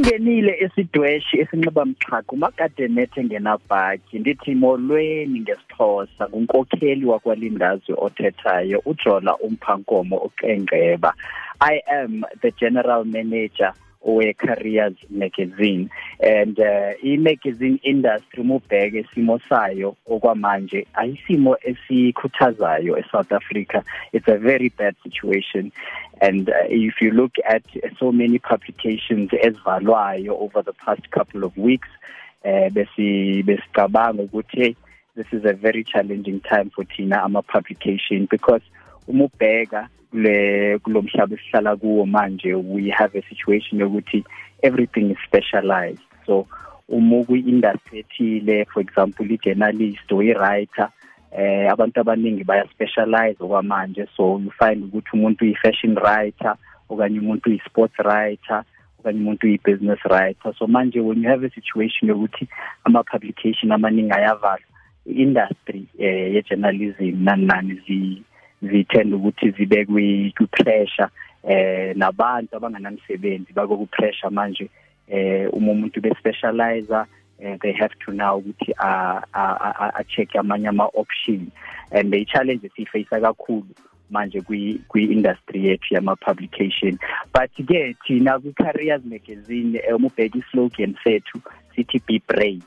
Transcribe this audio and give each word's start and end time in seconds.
singenile 0.00 0.56
esidweshi 0.64 1.40
esinxiba 1.40 1.84
mxhaqo 1.84 2.36
makade 2.36 2.88
nethe 2.88 3.24
ngenabhaki 3.24 4.18
ndithi 4.18 4.54
molweni 4.54 5.40
ngesixhosa 5.40 6.26
kunkokheli 6.26 7.06
wakwalindazi 7.06 7.92
othethayo 7.96 8.82
ujola 8.86 9.36
umphankomo 9.36 10.16
uqengqeba 10.16 11.14
i 11.60 11.76
am 12.00 12.24
the 12.40 12.50
general 12.60 13.04
manager 13.04 13.72
we-careers 14.04 14.96
magazine. 15.08 15.90
And 16.20 16.58
uh, 16.58 16.92
i-magazine 17.04 17.80
industry 17.82 18.44
mubheke 18.44 19.00
isimo 19.00 19.40
sayo 19.48 19.96
okwamanje 20.06 20.86
ayisimo 20.94 21.56
esikhuthazayo 21.62 22.98
e-South 22.98 23.32
Africa. 23.32 23.84
It's 24.12 24.28
a 24.28 24.38
very 24.38 24.68
bad 24.68 24.96
situation. 25.02 25.72
And 26.20 26.48
uh, 26.48 26.52
if 26.68 27.00
you 27.00 27.10
look 27.10 27.32
at 27.48 27.62
so 27.98 28.12
many 28.12 28.38
publications 28.38 29.30
ezivalwayo 29.30 30.30
over 30.30 30.62
the 30.62 30.72
past 30.72 31.10
couple 31.10 31.44
of 31.44 31.56
weeks 31.56 31.88
uh, 32.44 32.70
besi 32.70 33.42
besicabanga 33.42 34.22
ukuthi 34.22 34.76
this 35.16 35.26
is 35.32 35.44
a 35.44 35.52
very 35.52 35.84
challenging 35.84 36.40
time 36.40 36.70
for 36.70 36.84
thina 36.84 37.22
ama 37.22 37.42
publication 37.42 38.26
because 38.30 38.62
uma 39.10 39.24
ubheka 39.24 39.88
kule 40.10 40.78
kulomhlaba 40.78 41.34
esihlala 41.34 41.76
kuwo 41.76 42.06
manje 42.06 42.54
we 42.54 42.90
have 42.90 43.18
a 43.18 43.22
situation 43.28 43.80
yokuthi 43.80 44.24
everything 44.62 45.10
is 45.10 45.18
specialized. 45.26 46.02
So 46.26 46.46
uma 46.88 47.24
kwi-industry 47.24 48.04
ethile 48.04 48.66
for 48.72 48.80
example 48.82 49.26
i-journalist 49.26 50.12
or 50.12 50.22
i-writer 50.22 50.88
eh 51.32 51.70
abantu 51.72 52.00
abaningi 52.00 52.44
baya 52.44 52.66
specialize 52.70 53.36
okwamanje 53.40 54.06
so 54.16 54.38
you 54.38 54.50
find 54.50 54.84
ukuthi 54.84 55.10
umuntu 55.12 55.44
uyi-fashion 55.44 55.94
writer 55.98 56.56
okanye 56.88 57.18
umuntu 57.20 57.50
uyi-sports 57.50 57.98
writer 57.98 58.64
okanye 58.98 59.20
umuntu 59.20 59.46
uyi-business 59.46 60.00
writer. 60.04 60.54
So 60.58 60.66
manje 60.66 61.00
when 61.00 61.22
you 61.22 61.28
have 61.28 61.44
a 61.44 61.50
situation 61.50 62.08
yokuthi 62.08 62.48
ama-publication 62.84 63.72
amaningi 63.72 64.12
ayavalwa 64.12 64.66
i-industry 65.06 65.86
eh 65.98 66.34
ye-journalism 66.34 67.24
nani 67.24 67.46
nani 67.46 68.24
zithenda 68.62 69.16
ukuthi 69.16 69.50
zibe 69.50 69.84
kwi-pressure 69.84 71.08
eh 71.42 71.96
nabantu 71.96 72.56
abanganamsebenzi 72.56 73.52
bako 73.52 73.76
ku-pressure 73.76 74.30
manje 74.30 74.70
eh 75.08 75.48
uma 75.52 75.72
umuntu 75.72 76.00
be-specializer 76.00 77.06
uh, 77.44 77.56
they 77.62 77.72
have 77.72 77.94
to 78.04 78.12
now 78.12 78.38
ukuthi 78.38 78.72
a 78.78 80.04
check 80.08 80.36
amanye 80.36 80.68
ama 80.68 80.84
options 80.94 81.48
and 81.90 82.12
the 82.12 82.24
challenge 82.24 82.66
esiface 82.66 83.20
kakhulu 83.20 83.74
manje 84.10 84.40
kwi 84.40 84.80
kwi 84.88 85.04
industry 85.04 85.66
yethu 85.66 85.94
yama 85.94 86.16
publication 86.16 86.98
but 87.32 87.50
ke 87.66 87.96
thina 88.06 88.38
ku 88.38 88.52
careers 88.52 89.04
magazine 89.04 89.80
uma 89.94 90.08
ubheka 90.08 90.38
islogan 90.38 90.94
sethu 91.04 91.40
sithi 91.80 92.02
be 92.06 92.22
brave. 92.26 92.64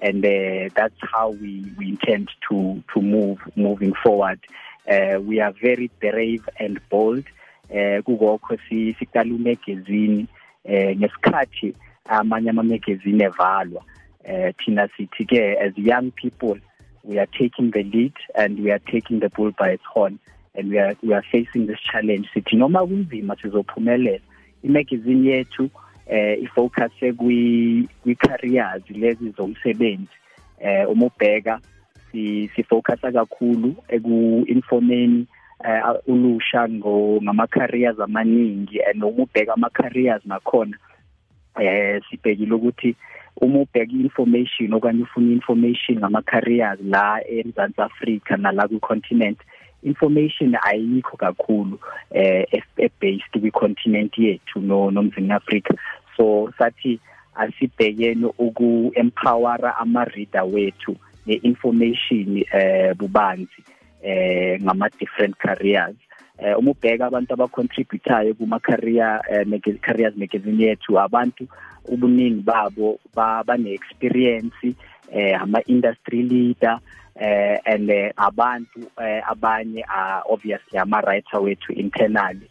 And 0.00 0.24
uh, 0.24 0.72
that's 0.74 0.98
how 1.12 1.30
we 1.30 1.64
we 1.78 1.88
intend 1.88 2.30
to 2.48 2.82
to 2.94 3.00
move 3.00 3.38
moving 3.56 3.92
forward. 4.02 4.40
Uh, 4.88 5.20
we 5.20 5.40
are 5.40 5.52
very 5.52 5.90
brave 6.00 6.48
and 6.58 6.80
bold. 6.90 7.24
Eh 7.70 8.02
kukokho 8.02 8.58
siqala 8.68 9.34
umagazine 9.34 10.26
eh 10.64 10.96
ngesikhathi 10.96 11.74
amanye 12.04 12.50
ama 12.50 12.62
magazine 12.62 13.24
evalwa. 13.24 13.82
Eh 14.24 14.52
thina 14.58 14.88
sithi 14.96 15.24
ke 15.24 15.56
as 15.60 15.72
young 15.76 16.10
people 16.10 16.58
we 17.04 17.18
are 17.18 17.26
taking 17.26 17.70
the 17.70 17.82
lead 17.82 18.12
and 18.34 18.58
we 18.60 18.70
are 18.70 18.78
taking 18.90 19.20
the 19.20 19.28
bull 19.30 19.50
by 19.52 19.70
its 19.70 19.84
horn 19.84 20.18
and 20.54 20.68
we 20.70 20.78
are 20.78 20.94
we 21.02 21.14
are 21.14 21.24
facing 21.32 21.66
this 21.66 21.80
challenge. 21.80 22.28
Sithi 22.34 22.56
noma 22.56 22.86
kunzima 22.86 23.36
sizophumelela 23.36 24.20
imagazine 24.64 25.30
yethu 25.30 25.70
eh 26.06 26.42
ifocus 26.42 26.92
kwi 27.16 27.88
kwi 28.02 28.14
careers 28.14 28.82
lezi 28.90 29.30
zomsebenzi 29.36 30.16
eh 30.60 30.90
uma 30.90 31.06
ubheka 31.06 31.60
si 32.12 32.50
sifocusa 32.56 33.12
kakhulu 33.12 33.74
eku 33.88 34.44
informeni 34.46 35.26
uh, 35.64 35.96
ulusha 36.06 36.68
ngo 36.68 37.20
ngama 37.22 37.46
careers 37.46 37.98
amaningi 38.00 38.80
and 38.84 39.02
uma 39.04 39.24
ubheka 39.24 39.52
ama 39.54 39.70
careers 39.70 40.22
nakhona. 40.26 40.76
Eh 41.60 42.00
sibhekile 42.10 42.54
ukuthi 42.54 42.96
uma 43.40 43.60
ubheka 43.60 43.92
information 43.92 44.72
okanye 44.72 45.02
ufuna 45.02 45.32
information 45.32 45.98
ngama 45.98 46.22
careers 46.22 46.80
la 46.80 47.20
eMzansi 47.24 47.80
Africa 47.80 48.36
nala 48.38 48.68
ku 48.68 48.80
continent 48.80 49.38
information 49.82 50.54
ayikho 50.62 51.16
kakhulu 51.16 51.78
eh 52.10 52.46
based 53.00 53.32
kwi 53.32 53.50
continent 53.50 54.12
yethu 54.18 54.60
no 54.60 54.90
nomzini 54.90 55.32
Africa 55.32 55.74
so 56.16 56.52
sathi 56.58 57.00
asibhekeni 57.34 58.24
uku 58.38 58.92
empower 58.94 59.74
ama 59.80 60.04
reader 60.04 60.44
wethu. 60.44 60.96
Nge-information 61.26 62.44
eh 62.52 62.94
bubanzi 62.94 63.62
eh 64.02 64.58
ngama 64.62 64.88
different 64.98 65.36
careers. 65.38 65.96
Eh 66.38 66.54
uma 66.58 66.70
ubheka 66.70 67.06
abantu 67.06 67.34
abacontributayo 67.34 68.34
kuma 68.34 68.58
career 68.60 69.20
eh, 69.30 69.46
careers 69.80 70.16
magazine 70.16 70.64
yethu 70.64 70.98
abantu 70.98 71.46
ubuningi 71.88 72.42
babo 72.42 72.98
bane 73.14 73.72
experience 73.72 74.74
eh 75.12 75.34
ama 75.40 75.60
industry 75.66 76.22
leader 76.22 76.78
eh 77.16 77.58
and 77.66 77.90
uh, 77.90 78.10
abantu 78.16 78.88
uh, 78.96 79.20
abanye 79.28 79.84
uh, 79.84 80.22
obviously 80.32 80.78
ama 80.78 81.00
writer 81.00 81.40
wethu 81.40 81.72
internally. 81.72 82.48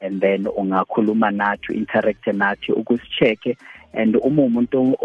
and 0.00 0.20
then 0.20 0.44
ungakhuluma 0.44 1.30
nathi 1.30 1.74
interact 1.74 2.26
nathi 2.26 2.72
ukusicheke 2.72 3.56
and 3.92 4.16
uma 4.16 4.42
umuntu 4.42 4.96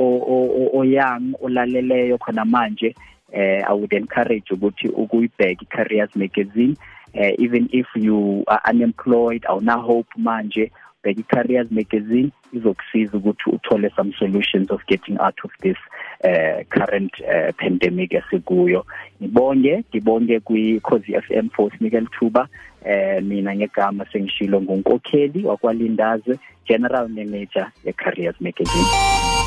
oyoung 0.73 1.33
olaleleyo 1.41 2.17
khona 2.17 2.45
manje 2.45 2.95
uh, 3.33 3.63
I 3.67 3.73
would 3.73 3.93
encourage 3.93 4.49
ukuthi 4.51 4.87
ukuyibheka 4.89 5.69
careers 5.69 6.15
magazine. 6.15 6.77
Uh, 7.13 7.31
even 7.39 7.69
if 7.73 7.87
you 7.95 8.43
are 8.47 8.61
unemployed 8.69 9.43
awuna 9.49 9.81
hope 9.81 10.07
manje 10.17 10.71
bheka 11.03 11.19
i-careers 11.19 11.71
magazine 11.71 12.29
izokusiza 12.53 13.17
ukuthi 13.17 13.49
uthole 13.49 13.89
some 13.95 14.13
solutions 14.19 14.71
of 14.71 14.85
getting 14.85 15.17
out 15.19 15.39
of 15.43 15.51
this 15.61 15.77
uh, 16.23 16.63
current 16.69 17.11
uh, 17.19 17.55
pandemic 17.57 18.13
esikuyo. 18.13 18.85
Ngibonge 19.21 19.83
ngibonge 19.89 20.39
kwi-Khosi 20.39 21.21
FM 21.21 21.49
for 21.49 21.71
sinika 21.71 21.99
lithuba. 21.99 22.47
Eh 22.85 23.23
mina 23.23 23.55
ngegama 23.55 24.05
sengishilo 24.11 24.61
ngonkokheli 24.61 25.45
wakwalindaze 25.45 26.39
general 26.67 27.09
manager 27.09 27.71
ye 27.85 27.93
careers 27.93 28.35
magazine. 28.41 29.38